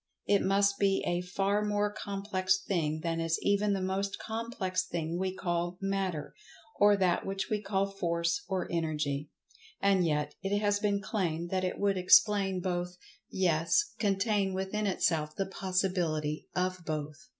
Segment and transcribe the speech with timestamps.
[0.25, 5.19] It must be a far more complex thing than is even the most complex thing
[5.19, 6.33] we call Matter,
[6.79, 9.29] or that which we call Force or Energy.
[9.79, 15.45] And yet, it has been claimed that it would explain both—yes, contain within itself the
[15.45, 17.27] possibility of both.